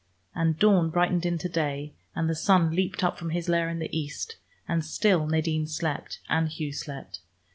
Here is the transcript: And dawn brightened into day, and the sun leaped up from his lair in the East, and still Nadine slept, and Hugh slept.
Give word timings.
And 0.33 0.57
dawn 0.57 0.89
brightened 0.89 1.27
into 1.27 1.47
day, 1.47 1.93
and 2.15 2.27
the 2.27 2.33
sun 2.33 2.71
leaped 2.75 3.03
up 3.03 3.19
from 3.19 3.29
his 3.29 3.47
lair 3.47 3.69
in 3.69 3.77
the 3.77 3.95
East, 3.95 4.37
and 4.67 4.83
still 4.83 5.27
Nadine 5.27 5.67
slept, 5.67 6.21
and 6.27 6.49
Hugh 6.49 6.73
slept. 6.73 7.19